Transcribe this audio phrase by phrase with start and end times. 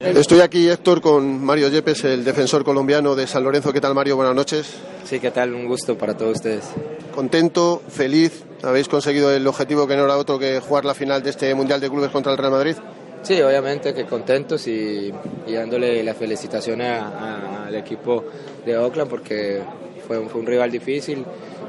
[0.00, 3.72] Estoy aquí, Héctor, con Mario Yepes, el defensor colombiano de San Lorenzo.
[3.72, 4.14] ¿Qué tal, Mario?
[4.14, 4.76] Buenas noches.
[5.04, 5.52] Sí, ¿qué tal?
[5.52, 6.66] Un gusto para todos ustedes.
[7.12, 8.44] Contento, feliz.
[8.62, 11.80] ¿Habéis conseguido el objetivo que no era otro que jugar la final de este Mundial
[11.80, 12.76] de Clubes contra el Real Madrid?
[13.22, 15.12] Sí, obviamente que contentos y,
[15.48, 18.24] y dándole la felicitación al equipo
[18.64, 19.64] de Oakland porque
[20.06, 21.24] fue un, fue un, rival difícil,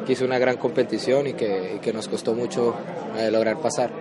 [0.05, 2.75] que hizo una gran competición y que, y que nos costó mucho
[3.17, 3.91] eh, lograr pasar.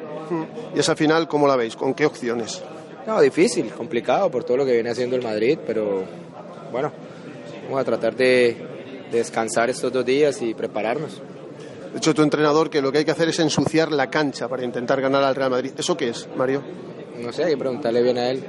[0.77, 1.75] ¿Y esa final cómo la veis?
[1.77, 2.63] ¿Con qué opciones?
[3.09, 6.05] No, difícil, complicado por todo lo que viene haciendo el Madrid, pero
[6.71, 6.93] bueno,
[7.65, 8.55] vamos a tratar de,
[9.11, 11.23] de descansar estos dos días y prepararnos.
[11.91, 14.63] De hecho, tu entrenador que lo que hay que hacer es ensuciar la cancha para
[14.63, 15.73] intentar ganar al Real Madrid.
[15.79, 16.63] ¿Eso qué es, Mario?
[17.19, 18.45] No sé, hay que preguntarle bien a él.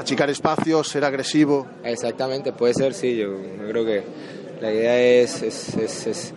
[0.00, 1.66] Achicar espacios, ser agresivo.
[1.84, 3.14] Exactamente, puede ser, sí.
[3.14, 3.36] Yo,
[3.68, 4.04] creo que
[4.58, 6.34] la idea es, es, es, es,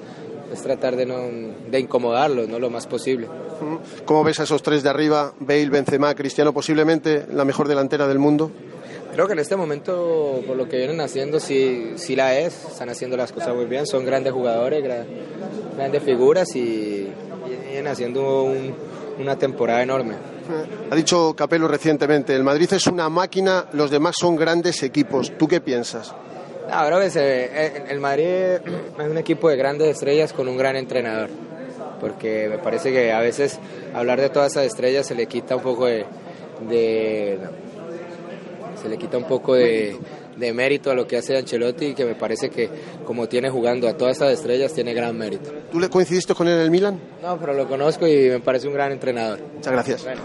[0.52, 1.17] es tratar de, no,
[1.70, 2.59] de incomodarlos ¿no?
[2.59, 3.27] lo más posible.
[4.05, 8.20] ¿Cómo ves a esos tres de arriba, Bale, Benzema, Cristiano, posiblemente la mejor delantera del
[8.20, 8.52] mundo?
[9.13, 12.66] Creo que en este momento, por lo que vienen haciendo, sí, sí la es.
[12.66, 13.86] Están haciendo las cosas muy bien.
[13.86, 15.05] Son grandes jugadores, gran,
[15.75, 17.08] grandes figuras y,
[17.66, 18.73] vienen haciendo un,
[19.20, 20.16] una temporada enorme.
[20.89, 25.31] Ha dicho Capello recientemente, el Madrid es una máquina, los demás son grandes equipos.
[25.38, 26.14] ¿Tú qué piensas?
[26.70, 30.76] No, creo que se, el Madrid es un equipo de grandes estrellas con un gran
[30.76, 31.30] entrenador.
[32.00, 33.59] Porque me parece que a veces
[33.94, 36.06] hablar de todas esas estrellas se le quita un poco de,
[36.70, 37.39] de
[38.81, 39.98] se le quita un poco de,
[40.38, 42.70] de, mérito a lo que hace Ancelotti, que me parece que
[43.06, 45.52] como tiene jugando a todas esas estrellas tiene gran mérito.
[45.72, 47.00] ¿Tú le coincidiste con él en el Milan?
[47.22, 49.39] No, pero lo conozco y me parece un gran entrenador.
[49.56, 50.04] Muchas gracias.
[50.04, 50.22] Bueno.